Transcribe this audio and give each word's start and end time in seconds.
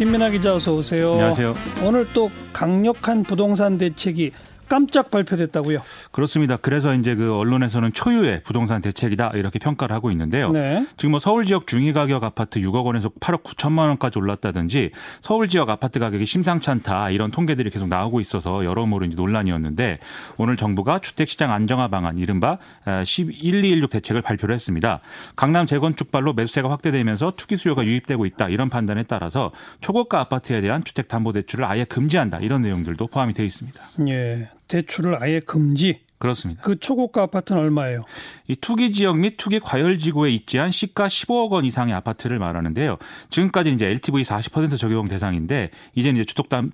김민아 0.00 0.30
기자 0.30 0.54
어서 0.54 0.72
오세요. 0.72 1.12
안녕하세요. 1.12 1.54
오늘 1.84 2.06
또 2.14 2.30
강력한 2.54 3.22
부동산 3.22 3.76
대책이 3.76 4.32
깜짝 4.70 5.10
발표됐다고요? 5.10 5.82
그렇습니다. 6.12 6.56
그래서 6.56 6.94
이제 6.94 7.16
그 7.16 7.34
언론에서는 7.34 7.92
초유의 7.92 8.44
부동산 8.44 8.80
대책이다 8.80 9.32
이렇게 9.34 9.58
평가를 9.58 9.94
하고 9.94 10.12
있는데요. 10.12 10.52
네. 10.52 10.86
지금 10.96 11.10
뭐 11.10 11.18
서울 11.18 11.44
지역 11.44 11.66
중위 11.66 11.92
가격 11.92 12.22
아파트 12.22 12.60
6억 12.60 12.84
원에서 12.84 13.08
8억 13.08 13.42
9천만 13.42 13.88
원까지 13.88 14.20
올랐다든지 14.20 14.92
서울 15.22 15.48
지역 15.48 15.70
아파트 15.70 15.98
가격이 15.98 16.24
심상치 16.24 16.70
않다 16.70 17.10
이런 17.10 17.32
통계들이 17.32 17.68
계속 17.70 17.88
나오고 17.88 18.20
있어서 18.20 18.64
여러모로 18.64 19.06
이제 19.06 19.16
논란이었는데 19.16 19.98
오늘 20.36 20.56
정부가 20.56 21.00
주택시장 21.00 21.50
안정화 21.50 21.88
방안 21.88 22.16
이른바 22.18 22.58
1216 23.04 23.90
대책을 23.90 24.22
발표를 24.22 24.54
했습니다. 24.54 25.00
강남 25.34 25.66
재건축발로 25.66 26.34
매수세가 26.34 26.70
확대되면서 26.70 27.32
투기 27.36 27.56
수요가 27.56 27.84
유입되고 27.84 28.24
있다 28.24 28.48
이런 28.48 28.70
판단에 28.70 29.02
따라서 29.02 29.50
초고가 29.80 30.20
아파트에 30.20 30.60
대한 30.60 30.84
주택담보대출을 30.84 31.64
아예 31.64 31.82
금지한다 31.82 32.38
이런 32.38 32.62
내용들도 32.62 33.08
포함이 33.08 33.34
되어 33.34 33.44
있습니다. 33.44 33.80
예. 34.08 34.48
대출을 34.70 35.22
아예 35.22 35.40
금지. 35.40 36.00
그렇습니다. 36.20 36.60
그 36.62 36.78
초고가 36.78 37.22
아파트는 37.22 37.62
얼마예요? 37.62 38.02
이 38.46 38.54
투기 38.54 38.92
지역 38.92 39.16
및 39.16 39.38
투기 39.38 39.58
과열 39.58 39.98
지구에 39.98 40.30
입지한 40.30 40.70
시가 40.70 41.08
15억 41.08 41.50
원 41.52 41.64
이상의 41.64 41.94
아파트를 41.94 42.38
말하는데요. 42.38 42.98
지금까지 43.30 43.72
이제 43.72 43.86
LTV 43.86 44.22
40% 44.22 44.76
적용 44.78 45.06
대상인데 45.06 45.70
이제 45.94 46.10
이제 46.10 46.24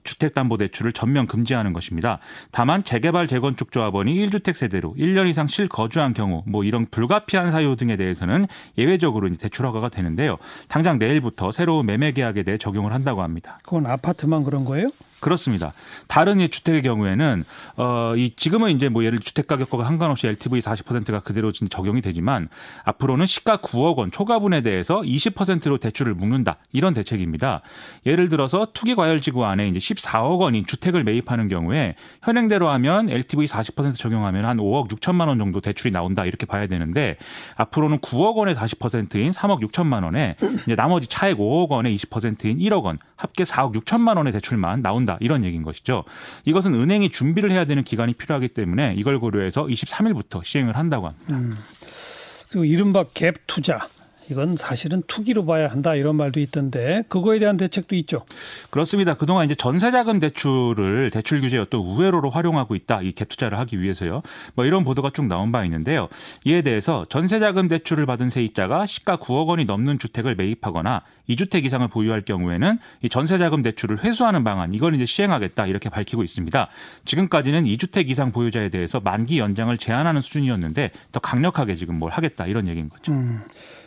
주택담보대출을 0.02 0.92
전면 0.92 1.28
금지하는 1.28 1.72
것입니다. 1.72 2.18
다만 2.50 2.82
재개발 2.82 3.28
재건축 3.28 3.70
조합원이 3.70 4.14
1주택 4.26 4.54
세대로 4.54 4.96
1년 4.98 5.28
이상 5.28 5.46
실거주한 5.46 6.12
경우 6.12 6.42
뭐 6.44 6.64
이런 6.64 6.84
불가피한 6.84 7.52
사유 7.52 7.76
등에 7.76 7.96
대해서는 7.96 8.48
예외적으로 8.76 9.28
이제 9.28 9.36
대출 9.36 9.64
허가가 9.64 9.88
되는데요. 9.88 10.38
당장 10.66 10.98
내일부터 10.98 11.52
새로운 11.52 11.86
매매 11.86 12.10
계약에 12.10 12.42
대해 12.42 12.58
적용을 12.58 12.92
한다고 12.92 13.22
합니다. 13.22 13.60
그건 13.62 13.86
아파트만 13.86 14.42
그런 14.42 14.64
거예요? 14.64 14.90
그렇습니다. 15.20 15.72
다른 16.08 16.38
주택의 16.38 16.82
경우에는 16.82 17.44
어이 17.76 18.34
지금은 18.36 18.70
이제 18.72 18.88
뭐 18.88 19.04
예를 19.04 19.18
주택 19.18 19.46
가격과 19.46 19.84
상관없이 19.84 20.26
LTV 20.26 20.60
40%가 20.60 21.20
그대로 21.20 21.50
적용이 21.52 22.02
되지만 22.02 22.48
앞으로는 22.84 23.26
시가 23.26 23.56
9억 23.58 23.96
원 23.96 24.10
초과분에 24.10 24.60
대해서 24.60 25.00
20%로 25.00 25.78
대출을 25.78 26.14
묶는다 26.14 26.58
이런 26.72 26.92
대책입니다. 26.94 27.62
예를 28.04 28.28
들어서 28.28 28.68
투기 28.72 28.94
과열 28.94 29.20
지구 29.20 29.46
안에 29.46 29.68
이제 29.68 29.78
14억 29.78 30.38
원인 30.40 30.66
주택을 30.66 31.02
매입하는 31.04 31.48
경우에 31.48 31.94
현행대로 32.22 32.68
하면 32.68 33.08
LTV 33.08 33.46
40% 33.46 33.98
적용하면 33.98 34.44
한 34.44 34.58
5억 34.58 34.88
6천만 34.90 35.28
원 35.28 35.38
정도 35.38 35.60
대출이 35.60 35.92
나온다 35.92 36.24
이렇게 36.24 36.44
봐야 36.46 36.66
되는데 36.66 37.16
앞으로는 37.56 37.98
9억 38.00 38.36
원에 38.36 38.52
40%인 38.52 39.30
3억 39.30 39.62
6천만 39.62 40.04
원에 40.04 40.36
이제 40.64 40.76
나머지 40.76 41.06
차액 41.08 41.38
5억 41.38 41.70
원에 41.70 41.94
20%인 41.94 42.58
1억 42.58 42.82
원 42.82 42.98
합계 43.16 43.44
4억 43.44 43.74
6천만 43.74 44.18
원의 44.18 44.32
대출만 44.34 44.82
나온 44.82 45.05
다. 45.06 45.16
이런 45.20 45.44
얘기인 45.44 45.62
것이죠. 45.62 46.04
이것은 46.44 46.74
은행이 46.74 47.10
준비를 47.10 47.50
해야 47.50 47.64
되는 47.64 47.82
기간이 47.82 48.14
필요하기 48.14 48.48
때문에 48.48 48.94
이걸 48.96 49.18
고려해서 49.18 49.64
23일부터 49.64 50.44
시행을 50.44 50.76
한다고 50.76 51.06
합니다. 51.06 51.36
음. 51.36 51.54
그리고 52.50 52.64
이른바 52.64 53.04
갭 53.04 53.36
투자. 53.46 53.88
이건 54.30 54.56
사실은 54.56 55.02
투기로 55.06 55.44
봐야 55.46 55.68
한다 55.68 55.94
이런 55.94 56.16
말도 56.16 56.40
있던데 56.40 57.02
그거에 57.08 57.38
대한 57.38 57.56
대책도 57.56 57.94
있죠. 57.96 58.24
그렇습니다. 58.70 59.14
그동안 59.14 59.44
이제 59.46 59.54
전세자금 59.54 60.20
대출을 60.20 61.10
대출 61.10 61.40
규제의 61.40 61.62
어떤 61.62 61.80
우회로로 61.80 62.30
활용하고 62.30 62.74
있다. 62.74 63.02
이 63.02 63.12
갭 63.16 63.28
투자를 63.28 63.58
하기 63.58 63.80
위해서요. 63.80 64.22
뭐 64.54 64.64
이런 64.66 64.84
보도가 64.84 65.10
쭉 65.10 65.26
나온 65.26 65.52
바 65.52 65.64
있는데요. 65.64 66.08
이에 66.44 66.62
대해서 66.62 67.06
전세자금 67.08 67.68
대출을 67.68 68.04
받은 68.06 68.30
세입자가 68.30 68.86
시가 68.86 69.16
9억 69.16 69.46
원이 69.46 69.64
넘는 69.64 69.98
주택을 69.98 70.34
매입하거나 70.34 71.02
2주택 71.30 71.64
이상을 71.64 71.86
보유할 71.88 72.22
경우에는 72.22 72.78
이 73.02 73.08
전세자금 73.08 73.62
대출을 73.62 74.04
회수하는 74.04 74.44
방안 74.44 74.74
이걸 74.74 74.94
이제 74.94 75.04
시행하겠다 75.06 75.66
이렇게 75.66 75.88
밝히고 75.88 76.22
있습니다. 76.22 76.68
지금까지는 77.04 77.64
2주택 77.64 78.08
이상 78.10 78.30
보유자에 78.32 78.68
대해서 78.68 79.00
만기 79.00 79.38
연장을 79.38 79.76
제한하는 79.78 80.20
수준이었는데 80.20 80.90
더 81.12 81.20
강력하게 81.20 81.74
지금 81.74 81.98
뭘 81.98 82.12
하겠다 82.12 82.46
이런 82.46 82.68
얘기인 82.68 82.88
거죠. 82.88 83.12
음. 83.12 83.42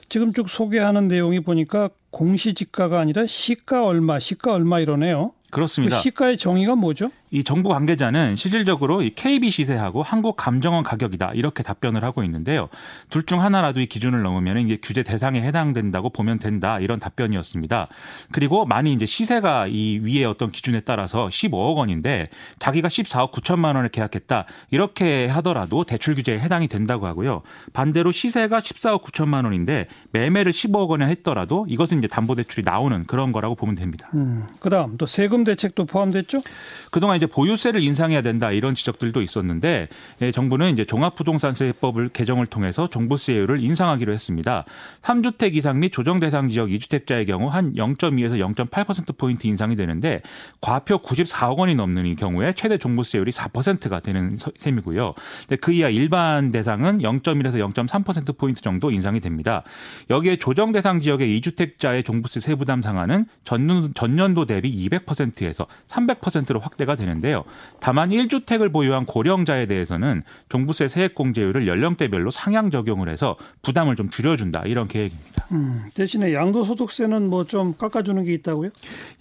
지금 0.10 0.34
쭉 0.34 0.50
소개하는 0.50 1.08
내용이 1.08 1.40
보니까 1.40 1.90
공시지가가 2.10 3.00
아니라 3.00 3.26
시가 3.28 3.86
얼마, 3.86 4.20
시가 4.20 4.54
얼마 4.54 4.80
이러네요. 4.80 5.34
그렇습니다. 5.52 5.98
그 5.98 6.02
시가의 6.04 6.38
정의가 6.38 6.76
뭐죠? 6.76 7.12
이 7.32 7.44
정부 7.44 7.70
관계자는 7.70 8.36
실질적으로 8.36 9.02
이 9.04 9.12
KB 9.12 9.52
시세하고 9.52 10.02
한국 10.02 10.36
감정원 10.36 10.84
가격이다 10.84 11.32
이렇게 11.36 11.62
답변을 11.64 12.04
하고 12.04 12.24
있는데요. 12.24 12.70
둘 13.10 13.24
중 13.30 13.44
하나라도 13.44 13.80
이 13.80 13.86
기준을 13.86 14.24
넘으면 14.24 14.58
이게 14.58 14.78
규제 14.82 15.04
대상에 15.04 15.42
해당된다고 15.42 16.10
보면 16.10 16.40
된다 16.40 16.80
이런 16.80 17.00
답변이었습니다. 17.00 17.88
그리고 18.32 18.66
만이 18.66 18.94
이제 18.94 19.06
시세가 19.06 19.68
이 19.68 20.00
위에 20.00 20.26
어떤 20.26 20.50
기준에 20.50 20.80
따라서 20.80 21.28
15억 21.28 21.76
원인데 21.76 22.30
자기가 22.58 22.88
14억 22.88 23.32
9천만 23.32 23.76
원에 23.76 23.90
계약했다 23.92 24.46
이렇게 24.72 25.28
하더라도 25.28 25.84
대출 25.84 26.16
규제에 26.16 26.40
해당이 26.40 26.68
된다고 26.70 27.06
하고요. 27.06 27.44
반대로 27.74 28.12
시세가 28.12 28.60
14억 28.60 29.04
9천만 29.04 29.44
원인데 29.44 29.88
매매를 30.12 30.52
15억 30.52 30.88
원에 30.90 31.06
했더라도 31.08 31.68
이것은 31.70 32.00
이제 32.00 32.08
담보대출이 32.08 32.64
나오는 32.66 33.06
그런 33.06 33.32
거라고 33.32 33.54
보면 33.54 33.76
됩니다. 33.76 34.10
음, 34.16 34.48
그다음 34.60 34.98
또 34.98 35.06
세금 35.06 35.44
대책도 35.44 35.86
포함됐죠? 35.86 36.42
그동안 36.90 37.19
이제 37.20 37.26
보유세를 37.28 37.84
인상해야 37.84 38.22
된다 38.22 38.52
이런 38.52 38.74
지적들도 38.76 39.22
있었는데 39.22 39.90
예, 40.22 40.32
정부는 40.32 40.72
이제 40.72 40.86
종합부동산세법을 40.86 42.10
개정을 42.10 42.46
통해서 42.46 42.88
종부세율을 42.88 43.62
인상하기로 43.62 44.14
했습니다. 44.14 44.64
3주택 45.02 45.56
이상 45.56 45.80
및 45.80 45.92
조정 45.92 46.20
대상 46.20 46.50
지역 46.50 46.70
2주택자의 46.70 47.28
경우 47.28 47.50
한 47.50 47.74
0.2에서 47.74 48.40
0.8% 48.56 49.18
포인트 49.18 49.48
인상이 49.48 49.76
되는데 49.76 50.22
과표 50.62 51.00
94억 51.00 51.58
원이 51.58 51.76
넘는 51.76 52.06
이 52.06 52.16
경우에 52.16 52.54
최대 52.54 52.78
종부세율이 52.78 53.32
4%가 53.32 54.00
되는 54.00 54.38
셈이고요. 54.58 55.14
그 55.60 55.74
이하 55.74 55.90
일반 55.90 56.52
대상은 56.52 57.00
0.1에서 57.00 57.56
0.3% 57.74 58.38
포인트 58.38 58.62
정도 58.62 58.92
인상이 58.92 59.20
됩니다. 59.20 59.64
여기에 60.10 60.38
조정 60.38 60.72
대상 60.72 61.02
지역의 61.02 61.40
2주택자의 61.40 62.06
종부세 62.06 62.40
세부담 62.40 62.82
상한은 62.82 63.26
전년도 63.44 64.46
대비 64.46 64.88
200%에서 64.88 65.68
300%로 65.88 66.60
확대가 66.60 66.96
되는 66.96 67.09
되는데요. 67.10 67.44
다만 67.80 68.10
1주택을 68.10 68.72
보유한 68.72 69.06
고령자에 69.06 69.66
대해서는 69.66 70.24
종부세 70.48 70.88
세액공제율을 70.88 71.68
연령대별로 71.68 72.32
상향 72.32 72.72
적용을 72.72 73.10
해서 73.10 73.36
부담을 73.62 73.96
좀 73.96 74.10
줄여준다 74.10 74.64
이런 74.66 74.88
계획입니다. 74.88 75.46
음, 75.52 75.90
대신에 75.94 76.34
양도소득세는 76.34 77.30
뭐 77.30 77.50
좀 77.50 77.74
깎아주는 77.78 78.24
게 78.26 78.34
있다고요? 78.34 78.70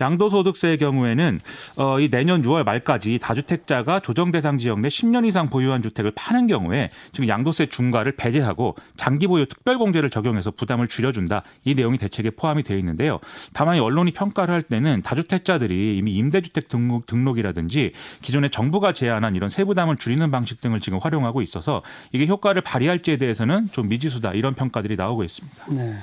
양도소득세의 0.02 0.76
경우에는 0.78 1.40
어, 1.76 1.98
이 1.98 2.10
내년 2.10 2.42
6월 2.42 2.62
말까지 2.62 3.18
다주택자가 3.20 4.00
조정 4.00 4.30
대상 4.30 4.58
지역 4.58 4.80
내 4.80 4.88
10년 4.88 5.26
이상 5.26 5.48
보유한 5.48 5.82
주택을 5.82 6.12
파는 6.14 6.46
경우에 6.46 6.90
지금 7.12 7.26
양도세 7.26 7.66
중과를 7.66 8.12
배제하고 8.12 8.76
장기 8.98 9.26
보유 9.26 9.46
특별공제를 9.46 10.10
적용해서 10.10 10.50
부담을 10.50 10.88
줄여준다 10.88 11.42
이 11.64 11.74
내용이 11.74 11.96
대책에 11.96 12.30
포함이 12.30 12.64
되어 12.64 12.76
있는데요. 12.76 13.18
다만 13.54 13.78
언론이 13.78 14.12
평가를 14.12 14.52
할 14.52 14.62
때는 14.62 15.00
다주택자들이 15.02 15.96
이미 15.96 16.14
임대주택 16.16 16.68
등록, 16.68 17.06
등록이라든지 17.06 17.77
것이 17.78 17.92
기존에 18.20 18.48
정부가 18.48 18.92
제안한 18.92 19.36
이런 19.36 19.48
세부담을 19.48 19.96
줄이는 19.96 20.30
방식 20.30 20.60
등을 20.60 20.80
지금 20.80 20.98
활용하고 20.98 21.40
있어서 21.42 21.82
이게 22.12 22.26
효과를 22.26 22.62
발휘할지에 22.62 23.16
대해서는 23.16 23.68
좀 23.72 23.88
미지수다 23.88 24.32
이런 24.32 24.54
평가들이 24.54 24.96
나오고 24.96 25.22
있습니다. 25.24 25.64
네. 25.70 25.94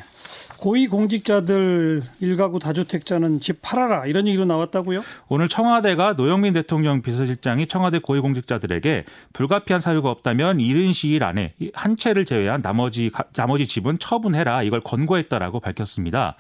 고위공직자들 0.58 2.04
일가구 2.20 2.60
다주택자는 2.60 3.40
집 3.40 3.62
팔아라 3.62 4.06
이런 4.08 4.28
얘기로 4.28 4.46
나왔다고요? 4.46 5.02
오늘 5.28 5.48
청와대가 5.48 6.14
노영민 6.14 6.54
대통령 6.54 7.02
비서실장이 7.02 7.68
청와대 7.68 8.00
고위공직자들에게 8.00 9.06
불가피한 9.34 9.80
사유가 9.80 10.10
없다면 10.10 10.60
이른 10.60 10.94
시일 10.94 11.24
안에 11.24 11.54
한 11.74 11.96
채를 11.96 12.26
제외한 12.26 12.62
나머지 12.62 13.12
나머지 13.34 13.68
집은 13.68 14.00
처분해라 14.00 14.64
이걸 14.64 14.82
권고했다라고 14.82 15.60
밝혔습니다. 15.60 16.36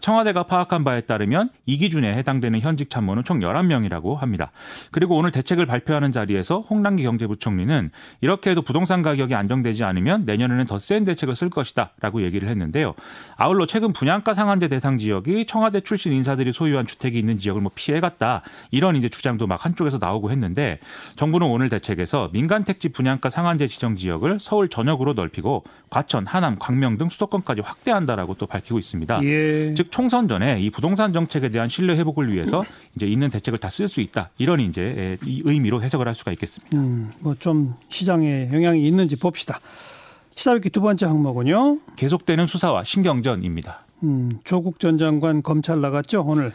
청와대가 0.00 0.44
파악한 0.44 0.84
바에 0.84 1.02
따르면 1.02 1.50
이 1.66 1.76
기준에 1.76 2.14
해당되는 2.16 2.60
현직 2.60 2.88
참모는 2.88 3.24
총 3.24 3.40
11명이라고 3.40 4.16
합니다. 4.16 4.52
그리고 4.92 5.16
오늘 5.16 5.30
대책을 5.30 5.66
발표하는 5.66 6.12
자리에서 6.12 6.60
홍남기 6.60 7.02
경제부총리는 7.02 7.90
이렇게 8.20 8.50
해도 8.50 8.62
부동산 8.62 9.02
가격이 9.02 9.34
안정되지 9.34 9.84
않으면 9.84 10.24
내년에는 10.24 10.64
더 10.66 10.78
센 10.78 11.04
대책을 11.04 11.34
쓸 11.34 11.50
것이다라고 11.50 12.22
얘기를 12.22 12.48
했는데요. 12.48 12.94
아울러 13.36 13.66
최근 13.66 13.92
분양가 13.92 14.34
상한제 14.34 14.68
대상 14.68 14.98
지역이 14.98 15.46
청와대 15.46 15.80
출신 15.80 16.12
인사들이 16.12 16.52
소유한 16.52 16.86
주택이 16.86 17.18
있는 17.18 17.38
지역을 17.38 17.60
뭐 17.62 17.70
피해갔다 17.74 18.42
이런 18.70 18.96
이제 18.96 19.08
주장도 19.08 19.46
막 19.46 19.64
한쪽에서 19.64 19.98
나오고 19.98 20.30
했는데 20.30 20.78
정부는 21.16 21.46
오늘 21.46 21.68
대책에서 21.68 22.30
민간 22.32 22.64
택지 22.64 22.88
분양가 22.88 23.30
상한제 23.30 23.66
지정 23.68 23.96
지역을 23.96 24.38
서울 24.40 24.68
전역으로 24.68 25.12
넓히고 25.14 25.64
과천, 25.90 26.26
하남, 26.26 26.56
광명 26.58 26.98
등 26.98 27.08
수도권까지 27.08 27.62
확대한다라고 27.62 28.34
또 28.34 28.46
밝히고 28.46 28.78
있습니다. 28.78 29.22
예. 29.24 29.74
즉 29.74 29.90
총선 29.90 30.28
전에 30.28 30.60
이 30.60 30.70
부동산 30.70 31.12
정책에 31.12 31.48
대한 31.50 31.68
신뢰 31.68 31.96
회복을 31.96 32.32
위해서 32.32 32.64
이제 32.96 33.06
있는 33.06 33.30
대책을 33.30 33.58
다 33.58 33.68
쓸 33.68 33.88
수 33.88 34.00
있다 34.00 34.30
이런 34.38 34.60
이제 34.60 35.18
의미로 35.22 35.82
해석을 35.82 36.06
할 36.08 36.14
수가 36.14 36.32
있겠습니다. 36.32 36.76
음, 36.76 37.10
뭐 37.20 37.34
좀 37.38 37.74
시장에 37.88 38.48
영향이 38.52 38.86
있는지 38.86 39.16
봅시다. 39.16 39.60
시사회기 40.36 40.70
두 40.70 40.80
번째 40.82 41.06
항목은요. 41.06 41.78
계속되는 41.96 42.46
수사와 42.46 42.84
신경전입니다. 42.84 43.86
음, 44.02 44.38
조국 44.44 44.78
전 44.78 44.98
장관 44.98 45.42
검찰 45.42 45.80
나갔죠 45.80 46.22
오늘. 46.22 46.52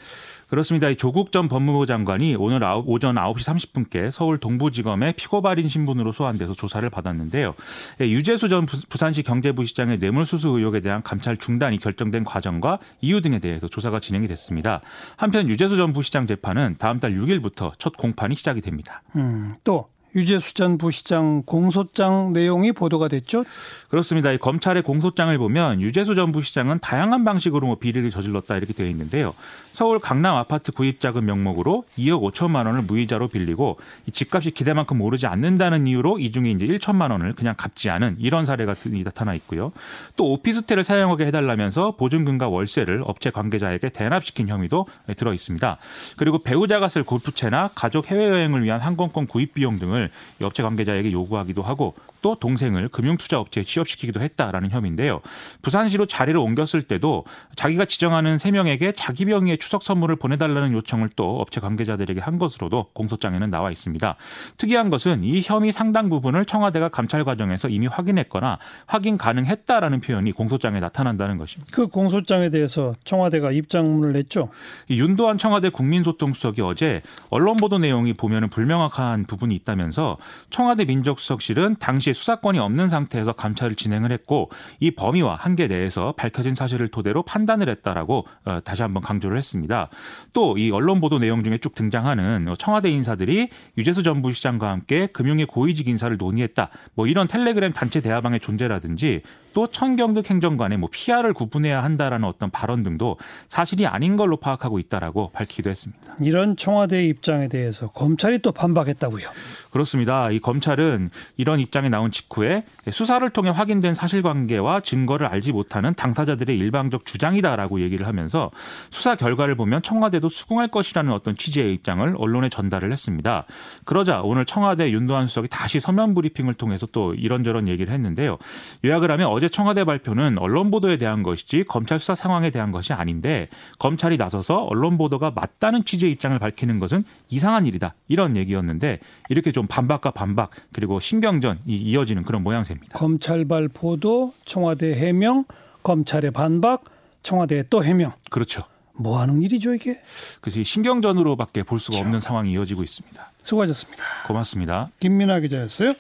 그렇습니다. 0.48 0.90
이 0.90 0.96
조국 0.96 1.32
전 1.32 1.48
법무부 1.48 1.86
장관이 1.88 2.36
오늘 2.36 2.62
오전 2.86 3.16
9시 3.16 3.38
30분께 3.38 4.12
서울 4.12 4.38
동부지검에 4.38 5.14
피고발인 5.14 5.68
신분으로 5.68 6.12
소환돼서 6.12 6.54
조사를 6.54 6.88
받았는데요. 6.90 7.56
예, 8.02 8.10
유재수 8.10 8.50
전 8.50 8.66
부산시 8.66 9.24
경제부 9.24 9.66
시장의 9.66 9.98
뇌물수수 9.98 10.50
의혹에 10.50 10.82
대한 10.82 11.02
감찰 11.02 11.38
중단이 11.38 11.80
결정된 11.80 12.24
과정과 12.26 12.80
이유 13.00 13.22
등에 13.22 13.40
대해서 13.40 13.68
조사가 13.68 14.00
진행이 14.02 14.28
됐습니다. 14.28 14.82
한편 15.16 15.50
유재수 15.50 15.78
전 15.78 15.94
부시장 15.94 16.28
재판은 16.28 16.76
다음 16.78 17.00
달 17.00 17.14
6일부터 17.14 17.72
첫 17.80 17.98
공판이 17.98 18.36
시작이 18.36 18.62
됩니다. 18.62 19.02
음, 19.16 19.54
또 19.64 19.88
유재수 20.16 20.54
전 20.54 20.78
부시장 20.78 21.44
공소장 21.46 22.34
내용이 22.34 22.72
보도가 22.72 23.08
됐죠? 23.08 23.44
그렇습니다. 23.90 24.32
이 24.32 24.38
검찰의 24.38 24.84
공소장을 24.84 25.36
보면 25.38 25.82
유재수 25.82 26.16
전 26.16 26.32
부시장은 26.32 26.80
다양한 26.80 27.24
방식으로 27.24 27.68
뭐 27.68 27.76
비리를 27.78 28.10
저질렀다 28.10 28.58
이렇게 28.58 28.74
되어 28.74 28.88
있는데요. 28.88 29.34
서울 29.72 30.00
강남 30.00 30.36
아파트 30.36 30.72
구입 30.72 31.00
자금 31.00 31.26
명목으로 31.26 31.86
2억 31.98 32.34
5천만 32.34 32.66
원을 32.66 32.82
무이자로 32.84 33.30
빌리고 33.30 33.78
이 34.06 34.12
집값이 34.12 34.52
기대만큼 34.52 35.00
오르지 35.02 35.28
않는다는 35.28 35.88
이유로 35.88 36.20
이 36.20 36.32
중에 36.32 36.52
이제 36.52 36.66
1천만 36.66 37.12
원을 37.12 37.34
그냥 37.34 37.56
갚지 37.58 37.90
않은 37.90 38.18
이런 38.20 38.46
사례가 38.46 38.76
나타나 39.04 39.34
있고요. 39.36 39.72
또 40.18 40.32
오피스텔을 40.34 40.84
사용하게 40.84 41.28
해달라면서 41.28 41.96
보증금과 41.96 42.50
월세를 42.50 43.04
업체 43.06 43.30
관계자에게 43.30 43.90
대납시킨 43.90 44.50
혐의도 44.50 44.86
들어 45.16 45.34
있습니다. 45.34 45.78
그리고 46.18 46.40
배우자가 46.40 46.90
쓸 46.90 47.04
골프채나 47.04 47.70
가족 47.76 48.12
해외여행을 48.12 48.64
위한 48.64 48.82
항공권 48.82 49.28
구입 49.28 49.54
비용 49.54 49.80
등을 49.80 50.01
비용을 50.38 50.48
업체 50.48 50.64
관계자에게 50.64 51.12
요구하기도 51.12 51.62
하고 51.62 51.96
또 52.22 52.36
동생을 52.36 52.90
금융투자업체에 52.90 53.64
취업시키기도 53.64 54.22
했다라는 54.22 54.70
혐의인데요. 54.70 55.22
부산시로 55.62 56.06
자리를 56.06 56.40
옮겼을 56.40 56.84
때도 56.84 57.26
자기가 57.56 57.86
지정하는 57.86 58.38
3명에게 58.38 58.94
자기 58.96 59.26
명의의 59.26 59.58
추석 59.58 59.84
선물을 59.84 60.16
보내달라는 60.18 60.74
요청을 60.74 61.10
또 61.16 61.40
업체 61.40 61.60
관계자들에게 61.60 62.22
한 62.22 62.38
것으로도 62.38 62.88
공소장에는 62.94 63.50
나와 63.50 63.72
있습니다. 63.72 64.16
특이한 64.58 64.90
것은 64.90 65.24
이 65.24 65.42
혐의 65.44 65.72
상당 65.72 66.10
부분을 66.10 66.46
청와대가 66.46 66.90
감찰 66.90 67.24
과정에서 67.24 67.70
이미 67.70 67.88
확인했거나 67.88 68.60
확인 68.86 69.18
가능했다라는 69.18 70.00
표현이 70.00 70.32
공소장에 70.32 70.80
나타난다는 70.80 71.38
것입니다. 71.38 71.72
그 71.74 71.88
공소장에 71.88 72.50
대해서 72.50 72.94
청와대가 73.04 73.52
입장문을 73.52 74.14
냈죠. 74.14 74.50
윤도한 74.90 75.38
청와대 75.38 75.70
국민소통수석이 75.70 76.62
어제 76.62 77.02
언론 77.30 77.58
보도 77.58 77.78
내용이 77.78 78.14
보면 78.14 78.50
불명확한 78.50 79.26
부분이 79.26 79.56
있다면서 79.56 80.18
청와대 80.50 80.86
민정수석실은 80.86 81.78
당시 81.80 82.11
당시에 82.12 82.14
수사권이 82.14 82.60
없는 82.60 82.88
상태에서 82.88 83.34
감찰을 83.34 83.76
진행을 83.76 84.12
했고 84.12 84.50
이 84.80 84.92
범위와 84.92 85.36
한계 85.36 85.68
내에서 85.68 86.14
밝혀진 86.14 86.56
사실을 86.56 86.90
토대로 86.90 87.24
판단을 87.24 87.70
했다라고 87.70 88.28
어, 88.46 88.60
다시 88.64 88.82
한번 88.82 89.02
강조를 89.02 89.38
했습니다. 89.38 89.90
또 90.34 90.52
이 90.58 90.70
언론 90.70 91.00
보도 91.00 91.18
내용 91.18 91.44
중에 91.44 91.58
쭉 91.58 91.74
등장하는 91.74 92.54
청와대 92.60 92.90
인사들이 92.90 93.50
유재수 93.78 94.04
전 94.04 94.22
부시장과 94.22 94.70
함께 94.70 95.08
금융의 95.08 95.46
고위직 95.46 95.88
인사를 95.88 96.16
논의했다. 96.18 96.70
뭐 96.94 97.08
이런 97.08 97.28
텔레그램 97.28 97.72
단체 97.72 98.02
대화방의 98.02 98.42
존재라든지 98.42 99.22
또 99.54 99.68
천경득 99.68 100.30
행정관의 100.30 100.78
뭐 100.78 100.90
피아를 100.92 101.34
구분해야 101.34 101.84
한다라는 101.84 102.28
어떤 102.28 102.50
발언 102.50 102.84
등도 102.84 103.18
사실이 103.48 103.88
아닌 103.88 104.16
걸로 104.16 104.38
파악하고 104.38 104.80
있다라고 104.80 105.32
밝히기도 105.34 105.70
했습니다. 105.70 106.16
이런 106.22 106.56
청와대 106.56 107.06
입장에 107.06 107.48
대해서 107.48 107.88
검찰이 107.90 108.40
또 108.40 108.52
반박했다고요. 108.52 109.28
그렇습니다. 109.72 110.32
이 110.32 110.40
검찰은 110.40 111.10
이런 111.38 111.60
입장에 111.60 111.90
나온 111.90 112.12
직후에 112.12 112.64
수사를 112.92 113.28
통해 113.30 113.50
확인된 113.50 113.94
사실관계와 113.94 114.82
증거를 114.82 115.28
알지 115.28 115.52
못하는 115.52 115.94
당사자들의 115.94 116.58
일방적 116.58 117.06
주장이다라고 117.06 117.82
얘기를 117.82 118.08
하면서 118.08 118.52
수사 118.90 119.16
결과를 119.16 119.56
보면 119.56 119.82
청와대도 119.82 120.30
수긍할 120.30 120.68
것이라는 120.68 121.12
어떤 121.12 121.36
취지의 121.36 121.74
입장을 121.74 122.16
언론에 122.18 122.50
전달을 122.50 122.92
했습니다. 122.92 123.46
그러자 123.86 124.22
오늘 124.22 124.46
청와대 124.46 124.92
윤도한 124.92 125.28
수석이 125.28 125.48
다시 125.50 125.80
서면 125.80 126.14
브리핑을 126.14 126.54
통해서 126.56 126.88
또 126.92 127.14
이런저런 127.14 127.68
얘기를 127.68 127.94
했는데요. 127.94 128.38
요약을 128.84 129.12
하면 129.12 129.28
어제 129.42 129.50
청와대 129.50 129.86
발표는 129.86 130.38
언론 130.38 130.70
보도에 130.70 130.98
대한 130.98 131.24
것이지 131.24 131.64
검찰 131.64 131.98
수사 131.98 132.14
상황에 132.14 132.52
대한 132.52 132.70
것이 132.72 132.94
아닌데 132.94 133.50
검찰이 133.80 134.18
나서서 134.18 134.66
언론 134.66 135.00
보도가 135.00 135.32
맞다는 135.32 135.84
취지의 135.84 136.12
입장을 136.12 136.38
밝히는 136.38 136.78
것은 136.78 137.04
이상한 137.28 137.66
일이다. 137.66 137.96
이런 138.08 138.38
얘기였는데 138.38 139.00
이렇게 139.30 139.52
좀 139.52 139.66
반박과 139.66 140.12
반박 140.12 140.52
그리고 140.72 141.00
신경전이 141.00 141.60
이어지는 141.66 142.22
그런 142.22 142.44
모양새입니다. 142.44 143.00
검찰발 143.00 143.70
보도, 143.70 144.32
청와대 144.46 144.94
해명, 144.94 145.46
검찰의 145.82 146.30
반박, 146.30 146.84
청와대의 147.24 147.64
또 147.72 147.84
해명. 147.84 148.12
그렇죠. 148.30 148.66
뭐 148.94 149.20
하는 149.20 149.42
일이죠, 149.42 149.74
이게? 149.74 150.00
그래서 150.42 150.62
신경전으로밖에 150.62 151.64
볼 151.64 151.80
수가 151.80 151.94
그렇죠. 151.96 152.06
없는 152.06 152.20
상황이 152.20 152.52
이어지고 152.52 152.84
있습니다. 152.84 153.32
수고하셨습니다. 153.42 154.04
고맙습니다. 154.28 154.90
김민아 155.00 155.40
기자였어요. 155.40 155.96